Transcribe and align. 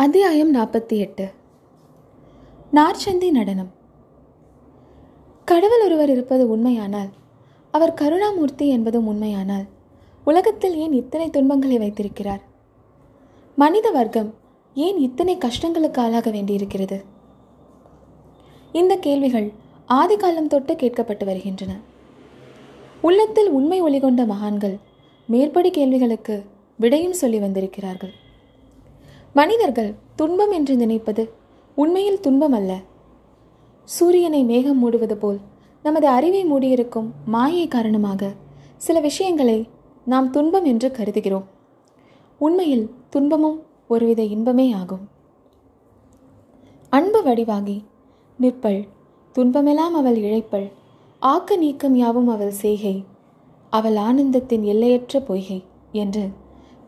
அத்தியாயம் 0.00 0.54
நாற்பத்தி 0.54 0.96
எட்டு. 0.96 1.30
நார்ச்சந்தி 2.72 3.30
நடனம். 3.30 3.70
கடவுள் 5.44 5.84
ஒருவர் 5.84 6.10
இருப்பது 6.10 6.48
உண்மையானால் 6.48 7.08
அவர் 7.70 7.94
கருணாமூர்த்தி 7.94 8.68
என்பதும் 8.68 9.06
உண்மையானால் 9.06 9.64
உலகத்தில் 10.24 10.76
ஏன் 10.76 10.92
இத்தனை 10.92 11.30
துன்பங்களை 11.30 11.78
வைத்திருக்கிறார்? 11.78 12.40
மனித 13.56 13.90
வர்க்கம் 13.90 14.34
ஏன் 14.74 14.98
இத்தனை 14.98 15.38
கஷ்டங்களுக்கு 15.38 15.98
ஆளாக 15.98 16.30
வேண்டியிருக்கிறது? 16.30 17.04
இந்த 18.72 18.96
கேள்விகள் 18.96 19.52
ஆதிகாலம் 19.88 20.46
தொட்டு 20.46 20.74
கேட்கப்பட்டு 20.74 21.24
வருகின்றன. 21.24 21.76
உள்ளத்தில் 23.02 23.50
உண்மை 23.50 23.82
ஒளிகொண்ட 23.82 24.26
மகான்கள் 24.26 24.78
மேற்படி 25.26 25.70
கேள்விகளுக்கு 25.70 26.44
விடையும் 26.76 27.12
சொல்லி 27.12 27.38
வந்திருக்கிறார்கள். 27.38 28.26
மனிதர்கள் 29.38 29.90
துன்பம் 30.16 30.50
என்று 30.50 30.74
நினைப்பது 30.76 31.22
உண்மையில் 31.74 32.20
துன்பம் 32.20 32.52
அல்ல 32.52 32.72
சூரியனை 33.88 34.40
மேகம் 34.44 34.80
மூடுவது 34.82 35.14
போல் 35.14 35.38
நமது 35.84 36.06
அறிவை 36.08 36.40
மூடியிருக்கும் 36.44 37.08
மாயை 37.24 37.68
காரணமாக 37.68 38.30
சில 38.76 39.00
விஷயங்களை 39.00 39.58
நாம் 40.04 40.28
துன்பம் 40.30 40.64
என்று 40.64 40.88
கருதுகிறோம். 40.88 41.46
உண்மையில் 42.40 42.86
துன்பமும் 43.10 43.58
ஒருவித 43.88 44.22
இன்பமே 44.22 44.66
ஆகும். 44.72 45.04
அன்பு 46.92 47.22
வடிவாகி 47.22 47.78
நிற்பள் 48.38 48.80
துன்பமெல்லாம் 49.32 49.94
அவள் 49.94 50.18
இழைப்பள் 50.18 50.68
ஆக்க 51.22 51.56
நீக்கம் 51.56 51.94
யாவும் 51.94 52.28
அவள் 52.28 52.54
செய்கை 52.64 52.96
அவள் 53.72 53.98
ஆனந்தத்தின் 54.08 54.64
எல்லையற்ற 54.64 55.20
பொய்கை 55.20 55.58
என்று 55.92 56.24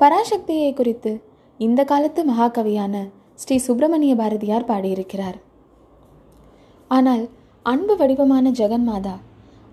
பராசக்தியை 0.00 0.70
குறித்து 0.74 1.12
இந்த 1.60 1.80
காலத்து 1.84 2.20
மகாகவியான 2.28 2.94
ஸ்ரீ 3.40 3.56
சுப்பிரமணிய 3.64 4.12
பாரதியார் 4.20 4.66
பாடியிருக்கிறார். 4.68 5.36
ஆனால் 6.90 7.24
அன்பு 7.66 7.94
வடிவமான 7.96 8.50
ஜெகன்மாதா 8.50 9.16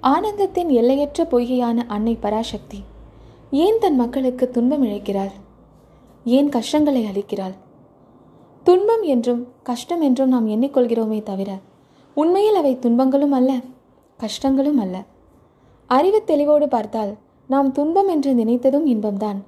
ஆனந்தத்தின் 0.04 0.72
எல்லையற்ற 0.80 1.20
பொய்கையான 1.26 1.86
அன்னை 1.96 2.16
பராசக்தி 2.26 2.80
ஏன் 3.64 3.80
தன் 3.80 3.98
மக்களுக்கு 4.02 4.46
துன்பம் 4.56 4.84
இழைக்கிறாள்? 4.88 5.34
ஏன் 6.26 6.50
கஷ்டங்களை 6.50 7.04
அளிக்கிறாள் 7.12 7.56
துன்பம் 8.66 9.04
என்றும் 9.14 9.42
கஷ்டம் 9.64 10.02
என்றும் 10.02 10.34
நாம் 10.36 10.48
எண்ணிக்கொள்கிறோமே 10.48 11.20
தவிர 11.24 11.52
உண்மையில் 12.18 12.60
அவை 12.62 12.74
துன்பங்களும் 12.80 13.36
அல்ல 13.40 13.52
கஷ்டங்களும் 14.20 14.80
அல்ல. 14.84 14.96
அறிவு 15.90 16.20
தெளிவோடு 16.32 16.68
பார்த்தால் 16.68 17.14
நாம் 17.50 17.70
துன்பம் 17.72 18.10
என்று 18.16 18.32
நினைத்ததும் 18.34 18.88
இன்பம்தான். 18.94 19.40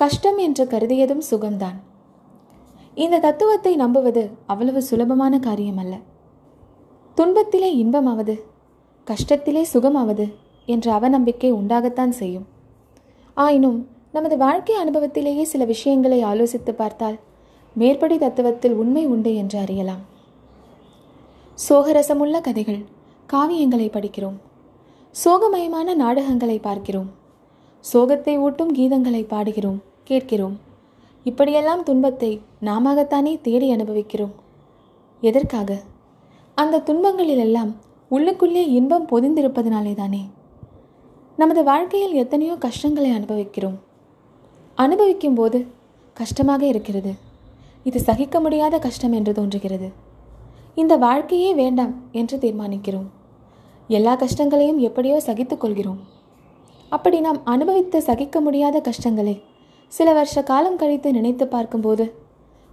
கஷ்டம் 0.00 0.38
என்று 0.38 0.64
கருதியதும் 0.64 1.24
சுகம்தான். 1.30 1.78
இந்த 2.94 3.18
தத்துவத்தை 3.18 3.76
நம்புவது 3.76 4.22
அவ்வளவு 4.46 4.82
சுலபமான 4.82 5.34
காரியமல்ல. 5.38 5.94
துன்பத்திலே 7.16 7.70
இன்பமாவது 7.82 8.34
கஷ்டத்திலே 9.06 9.62
சுகமாவது 9.74 10.26
என்ற 10.66 10.86
அவநம்பிக்கை 10.98 11.50
உண்டாகத்தான் 11.52 12.14
செய்யும். 12.20 12.46
ஆயினும் 13.34 13.88
நமது 14.12 14.36
வாழ்க்கை 14.36 14.76
அனுபவத்திலேயே 14.84 15.42
சில 15.42 15.64
விஷயங்களை 15.64 16.24
ஆலோசித்து 16.24 16.70
பார்த்தால் 16.70 17.18
மேற்படி 17.76 18.16
தத்துவத்தில் 18.16 18.74
உண்மை 18.74 19.06
உண்டு 19.06 19.32
என்று 19.34 19.58
அறியலாம். 19.58 20.02
சோகரசமுள்ள 21.68 22.40
கதைகள் 22.40 22.82
காவியங்களை 23.32 23.88
படிக்கிறோம். 23.96 24.38
சோகமயமான 25.24 25.94
நாடகங்களை 25.94 26.58
பார்க்கிறோம். 26.58 27.10
சோகத்தை 27.92 28.34
ஊட்டும் 28.38 28.74
கீதங்களை 28.74 29.22
பாடுகிறோம். 29.26 29.80
கேட்கிறோம். 30.10 30.56
இப்படியெல்லாம் 31.26 31.82
துன்பத்தை 31.82 32.30
நாமத்தானே 32.68 33.32
தேடி 33.40 33.68
அனுபவிக்கிறோம். 33.70 34.34
எதற்காக? 35.22 35.70
அந்த 36.54 36.82
துன்பங்களிலெல்லாம் 36.86 37.72
உள்ளுக்குள்ளே 38.10 38.62
இன்பம் 38.78 39.08
பொதிந்திருப்பதனாலே 39.10 39.92
தானே. 39.94 40.22
நமது 41.36 41.62
வாழ்க்கையில் 41.64 42.14
எத்தனையோ 42.22 42.54
கஷ்டங்களை 42.54 43.10
அனுபவிக்கிறோம். 43.10 43.76
அனுபவிக்கும் 44.74 45.34
போது 45.34 45.58
கஷ்டமாக 46.16 46.62
இருக்கிறது. 46.66 47.12
இது 47.84 47.98
சகிக்க 48.00 48.40
முடியாத 48.40 48.78
கஷ்டம் 48.78 49.12
என்று 49.12 49.32
தோன்றுகிறது. 49.32 49.88
இந்த 50.74 50.96
வாழ்க்கையே 50.96 51.52
வேண்டாம் 51.54 51.94
என்று 52.12 52.36
தீர்மானிக்கிறோம். 52.38 53.08
எல்லா 53.88 54.14
கஷ்டங்களையும் 54.14 54.80
எப்படியோ 54.88 55.16
சகித்துக் 55.20 55.62
கொள்கிறோம். 55.62 56.00
அப்படி 56.92 57.20
நாம் 57.20 57.40
அனுபவித்த 57.44 58.00
சகிக்க 58.00 58.36
முடியாத 58.40 58.76
கஷ்டங்களை 58.80 59.34
சில 59.92 60.12
வருஷ 60.12 60.42
காலம் 60.42 60.76
கழித்து 60.76 61.12
நினைத்து 61.12 61.46
பார்க்கும்போது 61.46 62.04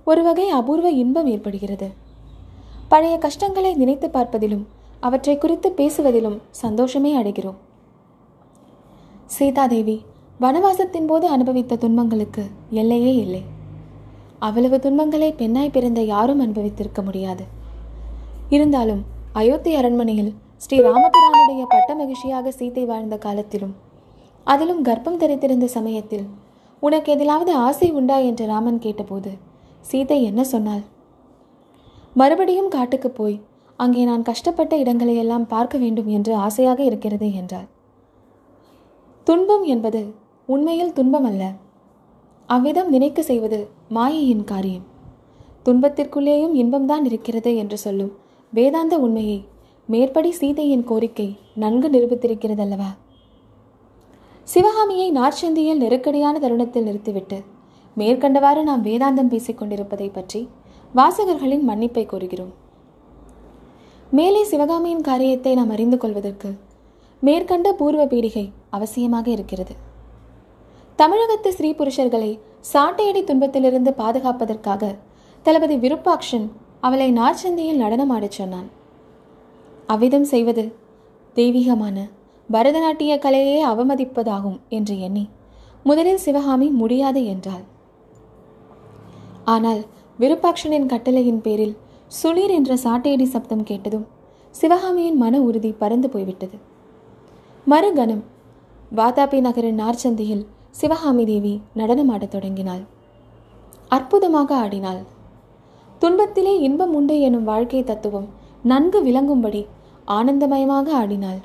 ஒரு 0.04 0.22
வகை 0.24 0.50
அபூர்வ 0.50 0.90
இன்பம் 1.04 1.28
ஏற்படுகிறது. 1.28 1.88
பழைய 2.92 3.18
கஷ்டங்களை 3.18 3.72
நினைத்து 3.76 4.08
பார்ப்பதிலும் 4.08 4.66
அவற்றை 5.00 5.38
குறித்து 5.38 5.70
பேசுவதிலும் 5.78 6.38
சந்தோஷமே 6.64 7.12
அடைகிறோம். 7.22 7.58
சீதாதேவி 9.26 9.98
வனவாசத்தின் 10.42 11.08
போது 11.08 11.28
அனுபவித்த 11.28 11.76
துன்பங்களுக்கு 11.76 12.44
எல்லையே 12.70 13.14
இல்லை. 13.16 13.44
அவ்வளவு 14.40 14.80
துன்பங்களை 14.80 15.30
பெண்ணாய் 15.34 15.76
பிறந்த 15.76 16.02
யாரும் 16.14 16.42
அனுபவித்திருக்க 16.46 17.02
முடியாது. 17.04 17.46
இருந்தாலும் 18.50 19.04
அயோத்தி 19.34 19.72
அரண்மனையில் 19.76 20.34
ஸ்ரீ 20.58 20.78
ராமபிரானுடைய 20.80 21.64
பட்ட 21.70 21.96
மகிழ்ச்சியாக 21.96 22.52
சீதை 22.52 22.84
வாழ்ந்த 22.86 23.18
காலத்திலும் 23.18 23.76
அதிலும் 24.44 24.84
கர்ப்பம் 24.86 25.22
தெரித்திருந்த 25.24 25.66
சமயத்தில் 25.78 26.28
உனக்கு 26.84 27.10
எதிலாவது 27.16 27.52
ஆசை 27.68 27.88
உண்டா 28.00 28.18
என்று 28.30 28.46
ராமன் 28.46 28.80
கேட்டபோது 28.80 29.32
சீதை 29.82 30.18
என்ன 30.24 30.42
சொன்னாள்? 30.44 30.84
மறுபடியும் 32.16 32.74
காட்டுக்கு 32.76 33.10
போய் 33.12 33.38
அங்கே 33.80 34.04
நான் 34.04 34.28
கஷ்டப்பட்ட 34.30 34.74
இடங்களை 34.78 35.16
எல்லாம் 35.24 35.48
பார்க்க 35.48 35.76
வேண்டும் 35.78 36.10
என்று 36.18 36.34
ஆசையாக 36.46 36.80
இருக்கிறது 36.84 37.28
என்றார் 37.34 37.68
துன்பம் 39.28 39.66
என்பது 39.74 40.02
உண்மையில் 40.50 40.94
துன்பம் 40.94 41.28
அல்ல 41.30 41.44
அவ்விதம் 42.50 42.90
நினைக்க 42.90 43.20
செய்வது 43.22 43.60
மாயையின் 43.96 44.46
காரியம். 44.52 44.86
துன்பத்திற்குள்ளேயும் 45.66 46.54
இன்பம்தான் 46.62 47.06
இருக்கிறது 47.10 47.52
என்று 47.56 47.78
சொல்லும் 47.78 48.14
வேதாந்த 48.54 48.96
உண்மையை 49.06 49.40
மேற்படி 49.90 50.32
சீதையின் 50.32 50.86
கோரிக்கை 50.90 51.28
நன்கு 51.64 51.90
நிரூபித்திருக்கிறதல்லவா? 51.90 52.90
சிவகாமியை 54.48 55.08
நார்ச்சந்தியில் 55.12 55.82
நெருக்கடியான 55.84 56.40
தருணத்தில் 56.40 56.84
நிறுத்திவிட்டு 56.84 57.38
மேற்கண்டவாறு 57.98 58.62
நாம் 58.64 58.86
வேதாந்தம் 58.86 59.32
பேசிக் 59.32 59.58
கொண்டிருப்பதை 59.58 60.10
பற்றி 60.10 60.50
வாசகர்களின் 60.96 61.66
மன்னிப்பை 61.70 62.04
கோருகிறோம். 62.08 62.54
மேலே 64.12 64.44
சிவகாமியின் 64.44 65.02
காரியத்தை 65.02 65.54
நாம் 65.56 65.70
அறிந்து 65.70 65.98
கொள்வதற்கு 65.98 66.50
மேற்கண்ட 67.20 67.74
பூர்வ 67.74 68.06
பீடிகை 68.06 68.46
அவசியமாக 68.72 69.28
இருக்கிறது. 69.28 69.76
தமிழகத்து 70.96 71.52
ஸ்ரீ 71.54 71.72
புருஷர்களை 71.72 72.32
சாட்டையடி 72.74 73.24
துன்பத்திலிருந்து 73.24 73.94
பாதுகாப்பதற்காக 73.98 74.96
தளபதி 75.46 75.78
விருப்பாக்ஷன் 75.78 76.48
அவளை 76.82 77.10
நார்ச்சந்தியில் 77.14 77.84
நடனமாடச் 77.84 78.38
சொன்னான். 78.40 78.70
அவ்விதம் 79.88 80.30
செய்வது 80.34 80.76
தெய்வீகமான 81.34 81.98
பரதநாட்டிய 82.52 83.14
கலையே 83.20 83.58
அவமதிப்பதாகும் 83.66 84.60
என்று 84.70 85.00
எண்ணி 85.00 85.30
முதலில் 85.84 86.24
சிவகாமி 86.26 86.68
முடியாது 86.70 87.26
என்றாள். 87.26 87.66
ஆனால் 89.46 89.82
விருப்பாட்சனின் 90.20 90.86
கட்டளையின் 90.86 91.42
பேரில் 91.42 91.76
சுளீர் 92.24 92.50
என்ற 92.50 92.76
சாட்டையடி 92.76 93.24
சப்தம் 93.24 93.64
கேட்டதும் 93.64 94.06
சிவகாமியின் 94.56 95.18
மன 95.18 95.40
உறுதி 95.40 95.72
பறந்து 95.72 96.10
போய்விட்டது. 96.10 96.58
மறுகணம் 97.68 98.24
வாதாபி 98.96 99.40
நகரின் 99.40 99.80
நார்ச்சந்தியில் 99.80 100.46
சிவகாமி 100.72 101.26
தேவி 101.26 101.62
நடனமாடத் 101.76 102.28
தொடங்கினாள். 102.28 102.84
அற்புதமாக 103.88 104.56
ஆடினாள். 104.56 105.02
துன்பத்திலே 106.02 106.54
இன்பம் 106.60 106.94
உண்டு 106.94 107.16
எனும் 107.20 107.44
வாழ்க்கை 107.44 107.84
தத்துவம் 107.84 108.28
நன்கு 108.64 109.00
விளங்கும்படி 109.04 109.62
ஆனந்தமயமாக 110.08 110.88
ஆடினாள். 111.02 111.40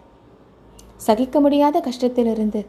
சகிக்க 1.06 1.36
முடியாத 1.40 1.76
கஷ்டத்திலிருந்து 1.80 2.60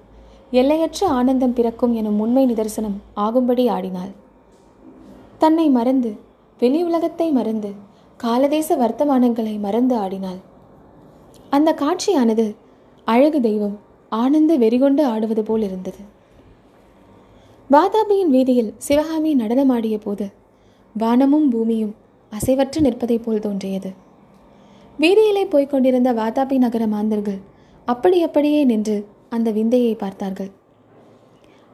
எல்லையற்ற 0.59 1.07
ஆனந்தம் 1.19 1.56
பிறக்கும் 1.57 1.94
எனும் 2.00 2.19
உண்மை 2.19 2.44
நிதர்சனம் 2.50 2.97
ஆகும்படி 3.25 3.63
ஆடினாள். 3.68 4.12
தன்னை 5.41 5.68
மறந்து 5.69 6.12
வெளி 6.59 6.81
உலகத்தை 6.83 7.27
மறந்து 7.31 7.69
காலதேச 8.19 8.75
வர்த்தமானங்களை 8.81 9.53
மறந்து 9.59 9.95
ஆடினாள். 9.95 10.39
அந்த 11.50 11.69
காட்சியானது 11.81 12.45
அழகு 13.07 13.39
தெய்வம் 13.41 13.75
ஆனந்த 14.12 14.53
வெறிகொண்டு 14.57 15.03
ஆடுவது 15.06 15.44
போல் 15.44 15.62
இருந்தது. 15.62 16.01
வாதாபியின் 17.69 18.33
வீதியில் 18.35 18.71
சிவகாமி 18.77 19.31
நடனமாடிய 19.35 19.97
போது 19.97 20.25
வானமும் 20.95 21.47
பூமியும் 21.50 21.94
அசைவற்று 22.31 22.80
நிற்பதைப் 22.81 23.24
போல் 23.25 23.44
தோன்றியது. 23.45 23.91
வீதியிலே 25.00 25.44
போய்க் 25.45 25.71
கொண்டிருந்த 25.71 26.09
வாதாபி 26.13 26.57
நகர 26.57 26.83
மாந்தர்கள் 26.88 27.39
அப்படி 27.85 28.24
அப்படியே 28.24 28.65
நின்று 28.65 29.07
அந்த 29.30 29.51
விந்தையை 29.51 29.95
பார்த்தார்கள். 29.95 30.51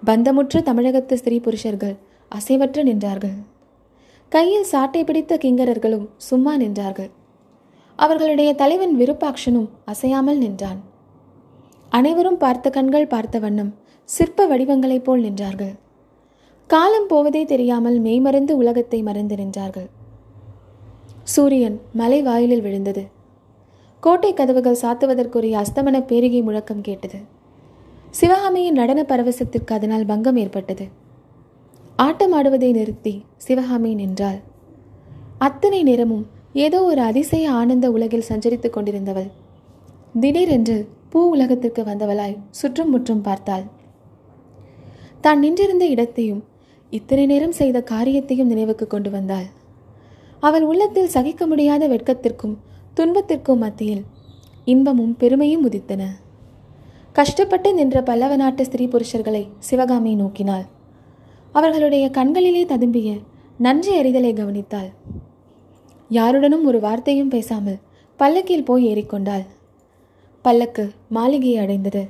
பந்தமுற்ற 0.06 0.62
தமிழகத்து 0.62 1.18
ஸ்திரீ 1.18 1.40
புருஷர்கள் 1.40 1.96
அசைவற்று 2.32 2.84
நின்றார்கள். 2.84 3.38
கையில் 4.30 4.64
சாட்டை 4.64 5.04
பிடித்த 5.04 5.38
கிங்கரர்களும் 5.44 6.08
சும்மா 6.18 6.58
நின்றார்கள். 6.58 7.10
அவர்களுடைய 7.96 8.54
தலைவன் 8.54 8.94
விருப்பாக்ஷனும் 9.00 9.70
அசையாமல் 9.86 10.38
நின்றான். 10.38 10.80
அனைவரும் 11.90 12.38
பார்த்த 12.38 12.70
கண்கள் 12.70 13.08
பார்த்த 13.08 13.40
வண்ணம் 13.40 13.72
சிற்ப 14.10 14.48
வடிவங்களைப் 14.48 15.04
போல் 15.04 15.24
நின்றார்கள். 15.24 15.74
காலம் 16.68 17.08
போவதே 17.08 17.46
தெரியாமல் 17.46 18.00
மெய்மறந்து 18.00 18.58
உலகத்தை 18.58 19.02
மறந்து 19.02 19.36
நின்றார்கள். 19.36 19.90
சூரியன் 21.24 21.82
மலை 21.94 22.22
வாயிலில் 22.22 22.62
விழுந்தது. 22.62 23.04
கோட்டை 24.04 24.30
கதவுகள் 24.34 24.82
சாத்துவதற்குரிய 24.82 25.54
அஸ்தமன 25.62 25.98
பேரிகை 26.10 26.42
முழக்கம் 26.42 26.84
கேட்டது. 26.88 27.18
சிவகாமியின் 28.14 28.78
நடன 28.82 29.00
பரவசத்திற்கு 29.04 29.72
அதனால் 29.78 30.06
பங்கம் 30.06 30.38
ஏற்பட்டது. 30.44 30.86
ஆட்டம் 31.96 32.34
ஆடுவதை 32.34 32.70
நிறுத்தி 32.78 33.14
சிவகாமி 33.38 33.92
நின்றாள். 33.94 34.40
அத்தனை 35.38 35.82
நேரமும் 35.90 36.24
ஏதோ 36.66 36.80
ஒரு 36.84 37.02
அதிசய 37.02 37.50
ஆனந்த 37.52 37.90
உலகில் 37.92 38.26
சஞ்சரித்துக் 38.30 38.76
கொண்டிருந்தவள். 38.76 39.30
திடீரென்று 40.22 40.78
பூ 41.10 41.20
உலகத்திற்கு 41.34 41.84
வந்தவளாய் 41.84 42.40
சுற்றும் 42.60 42.90
முற்றும் 42.90 43.26
பார்த்தாள். 43.28 43.66
தான் 45.22 45.40
நின்றிருந்த 45.40 45.86
இடத்தையும் 45.86 46.42
இத்தனை 46.94 47.26
நேரம் 47.26 47.58
செய்த 47.62 47.78
காரியத்தையும் 47.94 48.52
நினைவுக்கு 48.54 48.86
கொண்டு 48.88 49.10
வந்தாள். 49.10 49.48
அவள் 50.44 50.66
உள்ளத்தில் 50.72 51.14
சகிக்க 51.18 51.44
முடியாத 51.48 51.84
வெட்கத்திற்கும் 51.88 52.58
துன்பத்திற்கும் 53.00 53.58
மத்தியில் 53.58 54.06
இன்பமும் 54.66 55.18
பெருமையும் 55.18 55.70
உதித்தன. 55.70 56.06
கஷ்டப்பட்டு 57.12 57.74
நின்ற 57.74 58.02
பல்லவ 58.02 58.36
நாட்டு 58.36 58.66
ஸ்திரீ 58.66 58.88
புருஷர்களை 58.88 59.48
சிவகாமி 59.60 60.16
நோக்கினாள். 60.16 60.66
அவர்களுடைய 61.52 62.10
கண்களிலே 62.10 62.66
ததும்பிய 62.66 63.22
நன்றி 63.58 64.02
அறிதலை 64.02 64.34
கவனித்தாள். 64.34 64.90
யாருடனும் 66.10 66.66
ஒரு 66.66 66.80
வார்த்தையும் 66.80 67.28
பேசாமல் 67.28 67.80
பல்லக்கில் 68.18 68.64
போய் 68.64 68.88
ஏறிக்கொண்டாள். 68.88 69.46
பல்லக்கு 70.42 70.92
மாளிகையை 71.10 71.58
அடைந்தது. 71.58 72.08